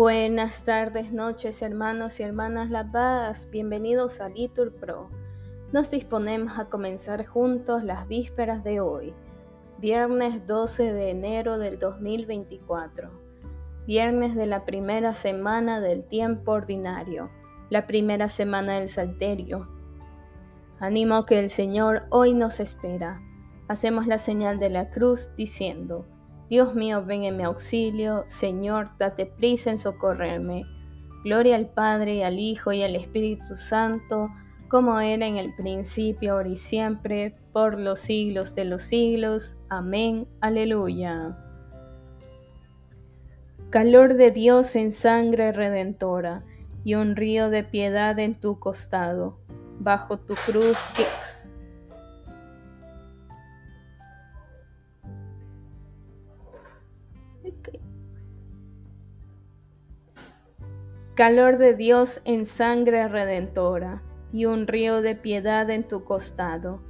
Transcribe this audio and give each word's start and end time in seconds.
Buenas 0.00 0.64
tardes, 0.64 1.12
noches, 1.12 1.60
hermanos 1.60 2.20
y 2.20 2.22
hermanas 2.22 2.70
La 2.70 2.90
Paz. 2.90 3.50
Bienvenidos 3.50 4.22
a 4.22 4.30
Litur 4.30 4.72
Pro. 4.72 5.10
Nos 5.72 5.90
disponemos 5.90 6.58
a 6.58 6.70
comenzar 6.70 7.26
juntos 7.26 7.84
las 7.84 8.08
vísperas 8.08 8.64
de 8.64 8.80
hoy, 8.80 9.12
viernes 9.76 10.46
12 10.46 10.94
de 10.94 11.10
enero 11.10 11.58
del 11.58 11.78
2024, 11.78 13.10
viernes 13.86 14.34
de 14.36 14.46
la 14.46 14.64
primera 14.64 15.12
semana 15.12 15.82
del 15.82 16.06
tiempo 16.06 16.52
ordinario, 16.52 17.30
la 17.68 17.86
primera 17.86 18.30
semana 18.30 18.78
del 18.78 18.88
Salterio. 18.88 19.68
Animo 20.78 21.26
que 21.26 21.38
el 21.38 21.50
Señor 21.50 22.04
hoy 22.08 22.32
nos 22.32 22.58
espera. 22.58 23.20
Hacemos 23.68 24.06
la 24.06 24.18
señal 24.18 24.58
de 24.58 24.70
la 24.70 24.88
cruz 24.88 25.32
diciendo, 25.36 26.06
Dios 26.50 26.74
mío, 26.74 27.04
ven 27.06 27.22
en 27.22 27.36
mi 27.36 27.44
auxilio, 27.44 28.24
Señor, 28.26 28.90
date 28.98 29.24
prisa 29.24 29.70
en 29.70 29.78
socorrerme. 29.78 30.64
Gloria 31.22 31.54
al 31.54 31.68
Padre, 31.68 32.24
al 32.24 32.40
Hijo 32.40 32.72
y 32.72 32.82
al 32.82 32.96
Espíritu 32.96 33.56
Santo, 33.56 34.30
como 34.66 34.98
era 34.98 35.28
en 35.28 35.36
el 35.36 35.54
principio, 35.54 36.32
ahora 36.32 36.48
y 36.48 36.56
siempre, 36.56 37.36
por 37.52 37.78
los 37.78 38.00
siglos 38.00 38.56
de 38.56 38.64
los 38.64 38.82
siglos. 38.82 39.58
Amén. 39.68 40.26
Aleluya. 40.40 41.38
Calor 43.70 44.14
de 44.14 44.32
Dios 44.32 44.74
en 44.74 44.90
sangre 44.90 45.52
redentora, 45.52 46.44
y 46.82 46.96
un 46.96 47.14
río 47.14 47.48
de 47.50 47.62
piedad 47.62 48.18
en 48.18 48.34
tu 48.34 48.58
costado, 48.58 49.38
bajo 49.78 50.18
tu 50.18 50.34
cruz 50.34 50.78
que 50.96 51.04
calor 61.20 61.58
de 61.58 61.74
Dios 61.74 62.22
en 62.24 62.46
sangre 62.46 63.06
redentora, 63.06 64.02
y 64.32 64.46
un 64.46 64.66
río 64.66 65.02
de 65.02 65.14
piedad 65.14 65.68
en 65.68 65.86
tu 65.86 66.02
costado. 66.02 66.80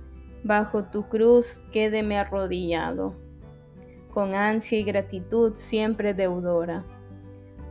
Bajo 0.45 0.85
tu 0.85 1.09
cruz 1.09 1.65
quédeme 1.73 2.17
arrodillado, 2.17 3.17
con 4.15 4.37
ansia 4.37 4.79
y 4.79 4.85
gratitud 4.85 5.55
siempre 5.57 6.15
deudora. 6.15 6.85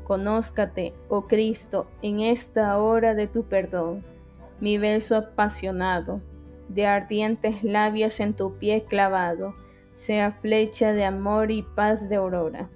Conózcate, 0.03 0.93
oh 1.07 1.27
Cristo, 1.27 1.89
en 2.01 2.19
esta 2.19 2.77
hora 2.77 3.15
de 3.15 3.27
tu 3.27 3.45
perdón, 3.45 4.03
mi 4.59 4.77
beso 4.77 5.15
apasionado, 5.15 6.19
de 6.67 6.87
ardientes 6.87 7.63
labios 7.63 8.19
en 8.19 8.33
tu 8.33 8.57
pie 8.57 8.83
clavado, 8.83 9.53
sea 9.93 10.33
flecha 10.33 10.91
de 10.91 11.05
amor 11.05 11.51
y 11.51 11.63
paz 11.63 12.09
de 12.09 12.17
aurora 12.17 12.69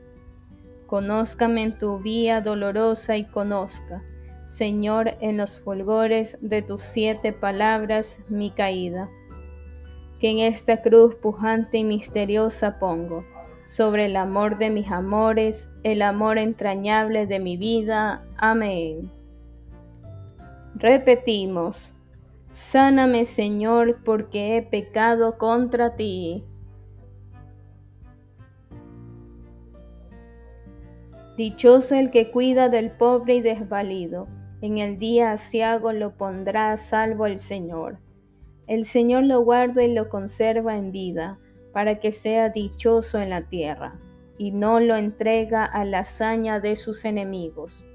Conózcame 0.93 1.63
en 1.63 1.75
tu 1.79 1.97
vía 1.97 2.39
dolorosa 2.39 3.17
y 3.17 3.23
conozca, 3.23 4.03
Señor, 4.45 5.17
en 5.21 5.37
los 5.37 5.59
fulgores 5.59 6.37
de 6.41 6.61
tus 6.61 6.83
siete 6.83 7.33
palabras 7.33 8.21
mi 8.29 8.51
caída. 8.51 9.09
Que 10.19 10.29
en 10.29 10.37
esta 10.37 10.83
cruz 10.83 11.15
pujante 11.15 11.79
y 11.79 11.83
misteriosa 11.83 12.77
pongo, 12.77 13.25
sobre 13.65 14.05
el 14.05 14.15
amor 14.15 14.59
de 14.59 14.69
mis 14.69 14.91
amores, 14.91 15.73
el 15.81 16.03
amor 16.03 16.37
entrañable 16.37 17.25
de 17.25 17.39
mi 17.39 17.57
vida. 17.57 18.23
Amén. 18.37 19.11
Repetimos, 20.75 21.95
sáname 22.51 23.25
Señor 23.25 23.95
porque 24.05 24.57
he 24.57 24.61
pecado 24.61 25.39
contra 25.39 25.95
ti. 25.95 26.45
Dichoso 31.35 31.95
el 31.95 32.11
que 32.11 32.29
cuida 32.29 32.69
del 32.69 32.91
pobre 32.91 33.35
y 33.35 33.41
desvalido, 33.41 34.27
en 34.61 34.77
el 34.77 34.99
día 34.99 35.31
asiago 35.31 35.91
lo 35.91 36.15
pondrá 36.15 36.71
a 36.71 36.77
salvo 36.77 37.25
el 37.25 37.39
Señor. 37.39 37.97
El 38.67 38.85
Señor 38.85 39.23
lo 39.23 39.39
guarda 39.41 39.83
y 39.83 39.91
lo 39.91 40.09
conserva 40.09 40.77
en 40.77 40.91
vida, 40.91 41.39
para 41.71 41.95
que 41.95 42.11
sea 42.11 42.49
dichoso 42.49 43.19
en 43.19 43.31
la 43.31 43.41
tierra, 43.41 43.99
y 44.37 44.51
no 44.51 44.79
lo 44.79 44.95
entrega 44.95 45.65
a 45.65 45.83
la 45.85 45.99
hazaña 45.99 46.59
de 46.59 46.75
sus 46.75 47.03
enemigos. 47.03 47.87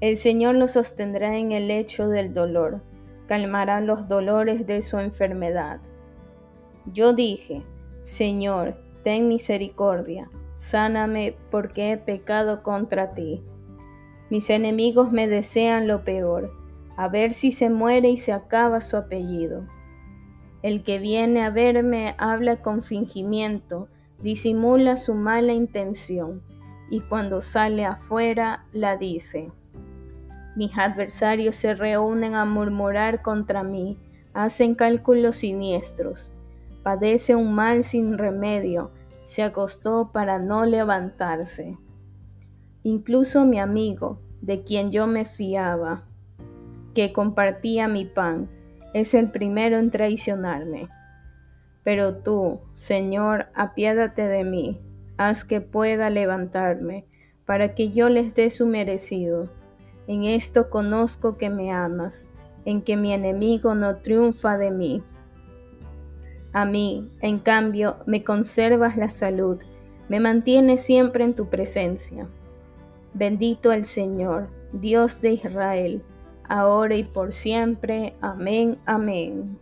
El 0.00 0.16
Señor 0.16 0.56
lo 0.56 0.66
sostendrá 0.66 1.38
en 1.38 1.52
el 1.52 1.68
lecho 1.68 2.08
del 2.08 2.34
dolor, 2.34 2.82
calmará 3.28 3.80
los 3.80 4.08
dolores 4.08 4.66
de 4.66 4.82
su 4.82 4.98
enfermedad. 4.98 5.80
Yo 6.86 7.12
dije, 7.12 7.62
Señor, 8.02 8.82
ten 9.04 9.28
misericordia 9.28 10.28
sáname 10.62 11.34
porque 11.50 11.90
he 11.90 11.96
pecado 11.96 12.62
contra 12.62 13.14
ti. 13.14 13.42
Mis 14.30 14.48
enemigos 14.48 15.10
me 15.10 15.26
desean 15.26 15.88
lo 15.88 16.04
peor, 16.04 16.52
a 16.96 17.08
ver 17.08 17.32
si 17.32 17.50
se 17.50 17.68
muere 17.68 18.10
y 18.10 18.16
se 18.16 18.32
acaba 18.32 18.80
su 18.80 18.96
apellido. 18.96 19.66
El 20.62 20.84
que 20.84 21.00
viene 21.00 21.42
a 21.42 21.50
verme 21.50 22.14
habla 22.16 22.58
con 22.58 22.80
fingimiento, 22.80 23.88
disimula 24.20 24.98
su 24.98 25.14
mala 25.14 25.52
intención, 25.52 26.44
y 26.88 27.00
cuando 27.00 27.40
sale 27.40 27.84
afuera 27.84 28.64
la 28.72 28.96
dice. 28.96 29.50
Mis 30.54 30.78
adversarios 30.78 31.56
se 31.56 31.74
reúnen 31.74 32.36
a 32.36 32.44
murmurar 32.44 33.20
contra 33.20 33.64
mí, 33.64 33.98
hacen 34.32 34.76
cálculos 34.76 35.36
siniestros, 35.36 36.32
padece 36.84 37.34
un 37.34 37.52
mal 37.52 37.82
sin 37.82 38.16
remedio, 38.16 38.92
se 39.22 39.42
acostó 39.42 40.10
para 40.12 40.38
no 40.38 40.64
levantarse. 40.64 41.76
Incluso 42.82 43.44
mi 43.44 43.58
amigo, 43.58 44.20
de 44.40 44.64
quien 44.64 44.90
yo 44.90 45.06
me 45.06 45.24
fiaba, 45.24 46.04
que 46.94 47.12
compartía 47.12 47.88
mi 47.88 48.04
pan, 48.04 48.50
es 48.92 49.14
el 49.14 49.30
primero 49.30 49.78
en 49.78 49.90
traicionarme. 49.90 50.88
Pero 51.84 52.16
tú, 52.16 52.60
Señor, 52.72 53.46
apiádate 53.54 54.26
de 54.26 54.44
mí, 54.44 54.80
haz 55.16 55.44
que 55.44 55.60
pueda 55.60 56.10
levantarme, 56.10 57.06
para 57.46 57.74
que 57.74 57.90
yo 57.90 58.08
les 58.08 58.34
dé 58.34 58.50
su 58.50 58.66
merecido. 58.66 59.50
En 60.06 60.24
esto 60.24 60.70
conozco 60.70 61.36
que 61.36 61.50
me 61.50 61.70
amas, 61.72 62.28
en 62.64 62.82
que 62.82 62.96
mi 62.96 63.12
enemigo 63.12 63.74
no 63.74 63.96
triunfa 63.96 64.58
de 64.58 64.70
mí. 64.70 65.02
A 66.52 66.64
mí, 66.64 67.10
en 67.20 67.38
cambio, 67.38 67.96
me 68.06 68.24
conservas 68.24 68.96
la 68.96 69.08
salud, 69.08 69.58
me 70.08 70.20
mantienes 70.20 70.82
siempre 70.82 71.24
en 71.24 71.34
tu 71.34 71.48
presencia. 71.48 72.28
Bendito 73.14 73.72
el 73.72 73.84
Señor, 73.84 74.48
Dios 74.72 75.22
de 75.22 75.32
Israel, 75.32 76.02
ahora 76.48 76.96
y 76.96 77.04
por 77.04 77.32
siempre. 77.32 78.14
Amén, 78.20 78.78
amén. 78.84 79.58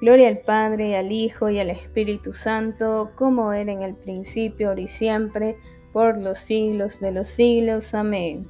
Gloria 0.00 0.28
al 0.28 0.38
Padre, 0.38 0.96
al 0.96 1.12
Hijo 1.12 1.48
y 1.48 1.60
al 1.60 1.70
Espíritu 1.70 2.32
Santo, 2.32 3.12
como 3.14 3.52
era 3.52 3.72
en 3.72 3.82
el 3.82 3.94
principio, 3.94 4.68
ahora 4.68 4.80
y 4.80 4.88
siempre, 4.88 5.56
por 5.92 6.18
los 6.18 6.38
siglos 6.38 7.00
de 7.00 7.12
los 7.12 7.28
siglos. 7.28 7.94
Amén. 7.94 8.48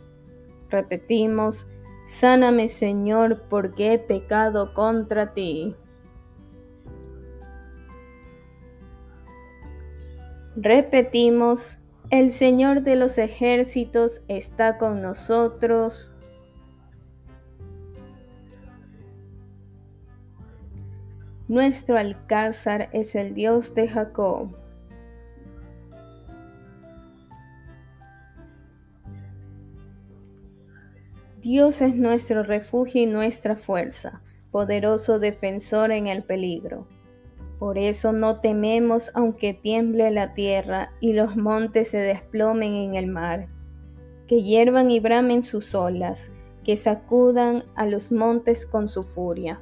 Repetimos, 0.70 1.70
sáname 2.06 2.68
Señor, 2.68 3.42
porque 3.48 3.92
he 3.92 3.98
pecado 3.98 4.72
contra 4.74 5.34
ti. 5.34 5.76
Repetimos, 10.56 11.78
el 12.10 12.30
Señor 12.30 12.82
de 12.82 12.94
los 12.94 13.18
ejércitos 13.18 14.22
está 14.28 14.78
con 14.78 15.02
nosotros. 15.02 16.14
Nuestro 21.48 21.98
alcázar 21.98 22.88
es 22.92 23.16
el 23.16 23.34
Dios 23.34 23.74
de 23.74 23.88
Jacob. 23.88 24.54
Dios 31.40 31.82
es 31.82 31.96
nuestro 31.96 32.44
refugio 32.44 33.02
y 33.02 33.06
nuestra 33.06 33.56
fuerza, 33.56 34.22
poderoso 34.52 35.18
defensor 35.18 35.90
en 35.90 36.06
el 36.06 36.22
peligro. 36.22 36.86
Por 37.58 37.78
eso 37.78 38.12
no 38.12 38.40
tememos 38.40 39.10
aunque 39.14 39.54
tiemble 39.54 40.10
la 40.10 40.34
tierra 40.34 40.92
y 41.00 41.12
los 41.12 41.36
montes 41.36 41.90
se 41.90 41.98
desplomen 41.98 42.74
en 42.74 42.94
el 42.94 43.06
mar, 43.06 43.48
que 44.26 44.42
hiervan 44.42 44.90
y 44.90 45.00
bramen 45.00 45.42
sus 45.42 45.74
olas, 45.74 46.32
que 46.64 46.76
sacudan 46.76 47.64
a 47.74 47.86
los 47.86 48.10
montes 48.10 48.66
con 48.66 48.88
su 48.88 49.04
furia. 49.04 49.60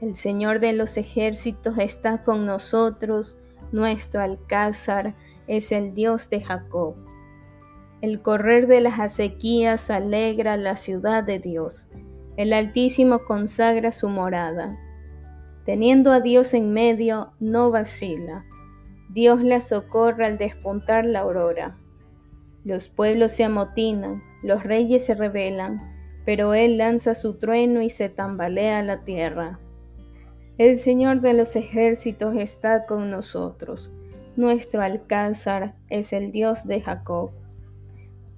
El 0.00 0.16
Señor 0.16 0.58
de 0.58 0.72
los 0.72 0.96
ejércitos 0.96 1.78
está 1.78 2.22
con 2.24 2.46
nosotros, 2.46 3.38
nuestro 3.70 4.20
alcázar 4.20 5.14
es 5.46 5.72
el 5.72 5.94
Dios 5.94 6.28
de 6.28 6.40
Jacob. 6.40 6.94
El 8.00 8.20
correr 8.20 8.66
de 8.66 8.80
las 8.80 8.98
acequias 8.98 9.90
alegra 9.90 10.56
la 10.56 10.76
ciudad 10.76 11.22
de 11.22 11.38
Dios. 11.38 11.88
El 12.36 12.52
Altísimo 12.52 13.20
consagra 13.24 13.92
su 13.92 14.08
morada. 14.08 14.76
Teniendo 15.64 16.10
a 16.10 16.20
Dios 16.20 16.54
en 16.54 16.72
medio, 16.72 17.32
no 17.38 17.70
vacila. 17.70 18.44
Dios 19.10 19.42
la 19.42 19.60
socorre 19.60 20.26
al 20.26 20.38
despuntar 20.38 21.04
la 21.04 21.20
aurora. 21.20 21.78
Los 22.64 22.88
pueblos 22.88 23.32
se 23.32 23.44
amotinan, 23.44 24.22
los 24.42 24.64
reyes 24.64 25.04
se 25.06 25.14
rebelan, 25.14 25.80
pero 26.24 26.54
Él 26.54 26.78
lanza 26.78 27.14
su 27.14 27.38
trueno 27.38 27.82
y 27.82 27.90
se 27.90 28.08
tambalea 28.08 28.82
la 28.82 29.04
tierra. 29.04 29.60
El 30.58 30.76
Señor 30.76 31.20
de 31.20 31.32
los 31.32 31.56
ejércitos 31.56 32.34
está 32.36 32.86
con 32.86 33.10
nosotros. 33.10 33.90
Nuestro 34.36 34.82
alcázar 34.82 35.76
es 35.88 36.12
el 36.12 36.32
Dios 36.32 36.66
de 36.66 36.80
Jacob. 36.80 37.32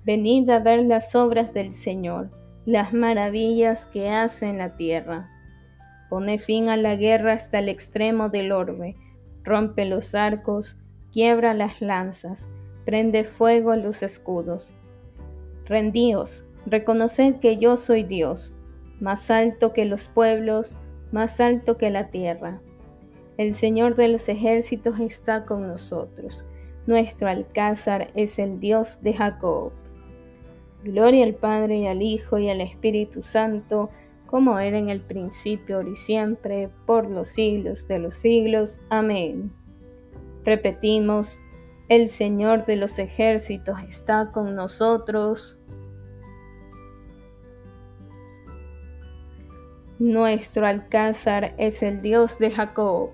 Venid 0.05 0.49
a 0.51 0.59
ver 0.59 0.85
las 0.85 1.15
obras 1.15 1.55
del 1.55 1.73
Señor, 1.73 2.31
las 2.67 2.93
maravillas 2.93 3.87
que 3.87 4.11
hace 4.11 4.47
en 4.47 4.59
la 4.59 4.77
tierra. 4.77 5.34
Pone 6.15 6.39
fin 6.39 6.69
a 6.69 6.77
la 6.77 6.95
guerra 6.95 7.33
hasta 7.33 7.59
el 7.59 7.69
extremo 7.69 8.29
del 8.29 8.53
orbe, 8.53 8.95
rompe 9.43 9.85
los 9.85 10.15
arcos, 10.15 10.79
quiebra 11.11 11.55
las 11.55 11.81
lanzas, 11.81 12.51
prende 12.85 13.25
fuego 13.25 13.73
a 13.73 13.77
los 13.77 14.05
escudos. 14.05 14.77
Rendíos, 15.65 16.47
reconoced 16.67 17.41
que 17.41 17.57
yo 17.57 17.77
soy 17.77 18.05
Dios, 18.05 18.55
más 19.01 19.29
alto 19.29 19.73
que 19.73 19.87
los 19.87 20.07
pueblos, 20.07 20.77
más 21.11 21.41
alto 21.41 21.79
que 21.79 21.91
la 21.91 22.11
tierra. 22.11 22.61
El 23.37 23.53
Señor 23.53 23.97
de 23.97 24.07
los 24.07 24.29
ejércitos 24.29 25.01
está 25.01 25.45
con 25.45 25.67
nosotros. 25.67 26.45
Nuestro 26.87 27.29
alcázar 27.29 28.13
es 28.15 28.39
el 28.39 28.61
Dios 28.61 29.03
de 29.03 29.15
Jacob. 29.15 29.73
Gloria 30.85 31.25
al 31.25 31.35
Padre 31.35 31.79
y 31.79 31.87
al 31.89 32.03
Hijo 32.03 32.39
y 32.39 32.51
al 32.51 32.61
Espíritu 32.61 33.25
Santo, 33.25 33.91
como 34.35 34.59
era 34.59 34.79
en 34.79 34.89
el 34.89 35.01
principio, 35.01 35.77
ahora 35.77 35.91
y 35.91 35.95
siempre, 35.95 36.69
por 36.87 37.09
los 37.09 37.29
siglos 37.29 37.87
de 37.87 38.01
los 38.01 38.17
siglos. 38.17 38.83
Amén. 38.91 39.53
Repetimos, 40.45 41.41
el 41.89 42.09
Señor 42.09 42.67
de 42.67 42.75
los 42.75 42.99
ejércitos 42.99 43.79
está 43.89 44.33
con 44.33 44.57
nosotros. 44.57 45.61
Nuestro 50.01 50.67
alcázar 50.67 51.55
es 51.57 51.85
el 51.85 52.03
Dios 52.03 52.41
de 52.41 52.51
Jacob. 52.51 53.11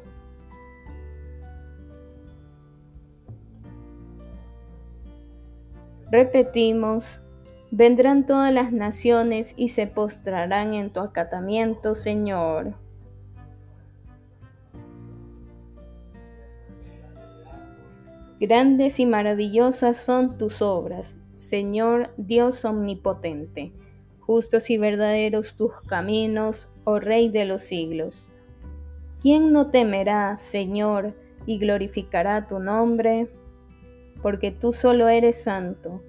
Repetimos, 6.11 7.21
vendrán 7.71 8.27
todas 8.27 8.53
las 8.53 8.73
naciones 8.73 9.55
y 9.57 9.69
se 9.69 9.87
postrarán 9.87 10.75
en 10.75 10.93
tu 10.93 11.01
acatamiento, 11.01 11.95
Señor. 11.95 12.75
Grandes 18.41 18.99
y 18.99 19.07
maravillosas 19.07 19.99
son 19.99 20.39
tus 20.39 20.63
obras, 20.63 21.17
Señor 21.37 22.11
Dios 22.17 22.65
omnipotente. 22.65 23.73
Justos 24.21 24.71
y 24.71 24.79
verdaderos 24.79 25.57
tus 25.57 25.73
caminos, 25.87 26.73
oh 26.85 27.01
Rey 27.01 27.29
de 27.29 27.45
los 27.45 27.63
siglos. 27.63 28.33
¿Quién 29.21 29.53
no 29.53 29.71
temerá, 29.71 30.39
Señor, 30.39 31.15
y 31.45 31.59
glorificará 31.59 32.47
tu 32.47 32.61
nombre? 32.61 33.29
Porque 34.23 34.51
tú 34.51 34.73
solo 34.73 35.09
eres 35.09 35.43
santo, 35.43 36.01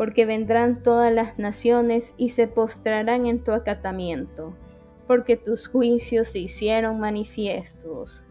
porque 0.00 0.24
vendrán 0.24 0.82
todas 0.82 1.12
las 1.12 1.38
naciones 1.38 2.14
y 2.16 2.30
se 2.30 2.46
postrarán 2.46 3.26
en 3.26 3.44
tu 3.44 3.52
acatamiento, 3.52 4.56
porque 5.06 5.36
tus 5.36 5.68
juicios 5.68 6.28
se 6.28 6.38
hicieron 6.38 6.98
manifiestos. 7.00 8.24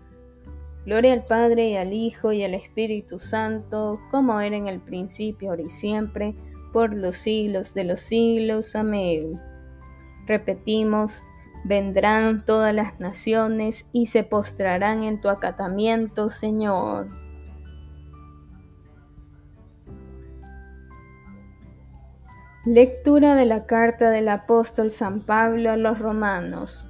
Gloria 0.87 1.13
al 1.13 1.25
Padre 1.25 1.69
y 1.69 1.75
al 1.75 1.93
Hijo 1.93 2.31
y 2.31 2.43
al 2.43 2.55
Espíritu 2.55 3.19
Santo, 3.19 3.99
como 4.09 4.41
era 4.41 4.57
en 4.57 4.65
el 4.65 4.79
principio, 4.79 5.51
ahora 5.51 5.61
y 5.61 5.69
siempre, 5.69 6.33
por 6.73 6.95
los 6.95 7.17
siglos 7.17 7.75
de 7.75 7.83
los 7.83 7.99
siglos. 7.99 8.75
Amén. 8.75 9.39
Repetimos, 10.25 11.21
vendrán 11.65 12.43
todas 12.45 12.73
las 12.73 12.99
naciones 12.99 13.91
y 13.93 14.07
se 14.07 14.23
postrarán 14.23 15.03
en 15.03 15.21
tu 15.21 15.29
acatamiento, 15.29 16.29
Señor. 16.29 17.18
Lectura 22.71 23.33
de 23.33 23.45
la 23.45 23.65
carta 23.65 24.11
del 24.11 24.29
apóstol 24.29 24.91
San 24.91 25.21
Pablo 25.21 25.71
a 25.71 25.75
los 25.75 25.97
romanos. 25.97 26.85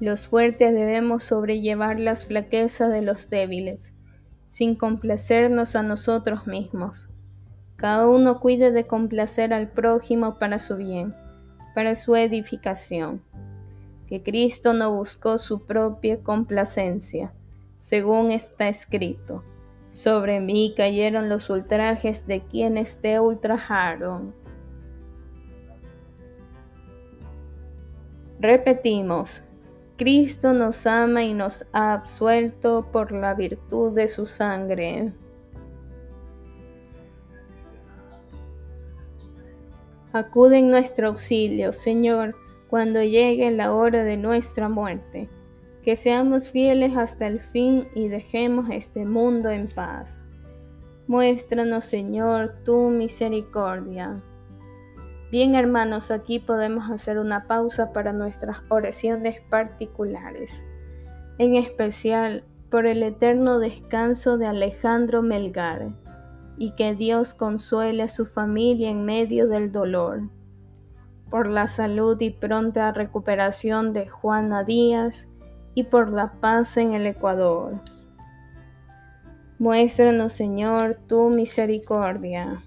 Los 0.00 0.28
fuertes 0.28 0.74
debemos 0.74 1.22
sobrellevar 1.22 1.98
las 1.98 2.26
flaquezas 2.26 2.90
de 2.90 3.00
los 3.00 3.30
débiles, 3.30 3.94
sin 4.46 4.74
complacernos 4.74 5.76
a 5.76 5.82
nosotros 5.82 6.46
mismos. 6.46 7.08
Cada 7.76 8.06
uno 8.06 8.38
cuide 8.38 8.70
de 8.70 8.86
complacer 8.86 9.54
al 9.54 9.70
prójimo 9.70 10.38
para 10.38 10.58
su 10.58 10.76
bien, 10.76 11.14
para 11.74 11.94
su 11.94 12.16
edificación. 12.16 13.22
Que 14.06 14.22
Cristo 14.22 14.74
no 14.74 14.94
buscó 14.94 15.38
su 15.38 15.64
propia 15.64 16.22
complacencia, 16.22 17.32
según 17.78 18.30
está 18.30 18.68
escrito. 18.68 19.42
Sobre 19.96 20.42
mí 20.42 20.74
cayeron 20.76 21.30
los 21.30 21.48
ultrajes 21.48 22.26
de 22.26 22.42
quienes 22.44 23.00
te 23.00 23.18
ultrajaron. 23.18 24.34
Repetimos, 28.38 29.42
Cristo 29.96 30.52
nos 30.52 30.86
ama 30.86 31.22
y 31.22 31.32
nos 31.32 31.64
ha 31.72 31.94
absuelto 31.94 32.92
por 32.92 33.10
la 33.10 33.32
virtud 33.32 33.94
de 33.94 34.06
su 34.06 34.26
sangre. 34.26 35.14
Acude 40.12 40.58
en 40.58 40.68
nuestro 40.68 41.08
auxilio, 41.08 41.72
Señor, 41.72 42.36
cuando 42.68 43.02
llegue 43.02 43.50
la 43.50 43.72
hora 43.72 44.04
de 44.04 44.18
nuestra 44.18 44.68
muerte. 44.68 45.30
Que 45.86 45.94
seamos 45.94 46.50
fieles 46.50 46.96
hasta 46.96 47.28
el 47.28 47.38
fin 47.38 47.86
y 47.94 48.08
dejemos 48.08 48.66
este 48.72 49.04
mundo 49.06 49.50
en 49.50 49.68
paz. 49.68 50.32
Muéstranos, 51.06 51.84
Señor, 51.84 52.54
tu 52.64 52.88
misericordia. 52.88 54.20
Bien 55.30 55.54
hermanos, 55.54 56.10
aquí 56.10 56.40
podemos 56.40 56.90
hacer 56.90 57.20
una 57.20 57.46
pausa 57.46 57.92
para 57.92 58.12
nuestras 58.12 58.62
oraciones 58.68 59.40
particulares, 59.48 60.66
en 61.38 61.54
especial 61.54 62.42
por 62.68 62.88
el 62.88 63.04
eterno 63.04 63.60
descanso 63.60 64.38
de 64.38 64.48
Alejandro 64.48 65.22
Melgar, 65.22 65.92
y 66.58 66.72
que 66.72 66.96
Dios 66.96 67.32
consuele 67.32 68.02
a 68.02 68.08
su 68.08 68.26
familia 68.26 68.90
en 68.90 69.04
medio 69.04 69.46
del 69.46 69.70
dolor, 69.70 70.30
por 71.30 71.46
la 71.46 71.68
salud 71.68 72.20
y 72.20 72.30
pronta 72.30 72.90
recuperación 72.90 73.92
de 73.92 74.08
Juana 74.08 74.64
Díaz 74.64 75.30
y 75.76 75.84
por 75.84 76.10
la 76.10 76.32
paz 76.32 76.78
en 76.78 76.94
el 76.94 77.06
Ecuador. 77.06 77.74
Muéstranos, 79.58 80.32
Señor, 80.32 80.98
tu 81.06 81.28
misericordia. 81.28 82.64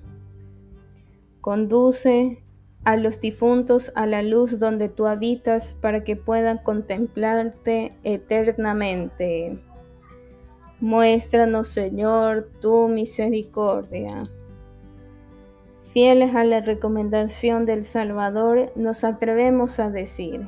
Conduce 1.41 2.43
a 2.83 2.97
los 2.97 3.19
difuntos 3.19 3.91
a 3.95 4.05
la 4.05 4.21
luz 4.21 4.59
donde 4.59 4.89
tú 4.89 5.07
habitas 5.07 5.73
para 5.73 6.03
que 6.03 6.15
puedan 6.15 6.59
contemplarte 6.59 7.95
eternamente. 8.03 9.59
Muéstranos, 10.79 11.67
Señor, 11.67 12.47
tu 12.61 12.89
misericordia. 12.89 14.21
Fieles 15.81 16.35
a 16.35 16.43
la 16.43 16.59
recomendación 16.59 17.65
del 17.65 17.83
Salvador, 17.83 18.71
nos 18.75 19.03
atrevemos 19.03 19.79
a 19.79 19.89
decir, 19.89 20.47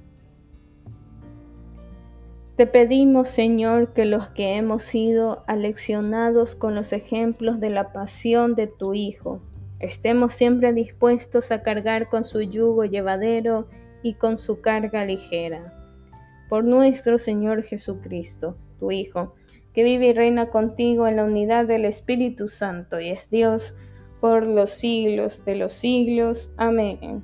Te 2.61 2.67
pedimos, 2.67 3.27
Señor, 3.27 3.91
que 3.91 4.05
los 4.05 4.27
que 4.27 4.55
hemos 4.55 4.83
sido 4.83 5.43
aleccionados 5.47 6.55
con 6.55 6.75
los 6.75 6.93
ejemplos 6.93 7.59
de 7.59 7.71
la 7.71 7.91
pasión 7.91 8.53
de 8.53 8.67
tu 8.67 8.93
Hijo, 8.93 9.41
estemos 9.79 10.33
siempre 10.33 10.71
dispuestos 10.71 11.49
a 11.49 11.63
cargar 11.63 12.07
con 12.07 12.23
su 12.23 12.39
yugo 12.43 12.85
llevadero 12.85 13.67
y 14.03 14.13
con 14.13 14.37
su 14.37 14.61
carga 14.61 15.03
ligera 15.05 15.73
por 16.49 16.63
nuestro 16.63 17.17
Señor 17.17 17.63
Jesucristo, 17.63 18.55
tu 18.79 18.91
Hijo, 18.91 19.33
que 19.73 19.81
vive 19.83 20.09
y 20.09 20.13
reina 20.13 20.51
contigo 20.51 21.07
en 21.07 21.15
la 21.15 21.23
unidad 21.23 21.65
del 21.65 21.85
Espíritu 21.85 22.47
Santo 22.47 22.99
y 22.99 23.09
es 23.09 23.31
Dios 23.31 23.75
por 24.19 24.45
los 24.45 24.69
siglos 24.69 25.45
de 25.45 25.55
los 25.55 25.73
siglos. 25.73 26.53
Amén. 26.57 27.23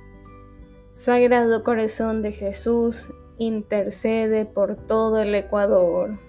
Sagrado 0.91 1.63
Corazón 1.63 2.21
de 2.21 2.33
Jesús, 2.33 3.11
intercede 3.37 4.45
por 4.45 4.75
todo 4.75 5.21
el 5.21 5.33
Ecuador. 5.33 6.19